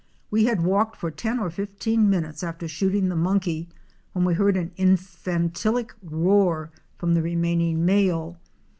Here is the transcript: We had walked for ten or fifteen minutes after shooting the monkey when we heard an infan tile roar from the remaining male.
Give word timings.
We 0.31 0.45
had 0.45 0.63
walked 0.63 0.95
for 0.95 1.11
ten 1.11 1.37
or 1.37 1.51
fifteen 1.51 2.09
minutes 2.09 2.41
after 2.41 2.67
shooting 2.67 3.07
the 3.09 3.15
monkey 3.15 3.69
when 4.13 4.25
we 4.25 4.33
heard 4.33 4.57
an 4.57 4.71
infan 4.75 5.53
tile 5.53 5.85
roar 6.01 6.71
from 6.97 7.13
the 7.13 7.21
remaining 7.21 7.85
male. 7.85 8.39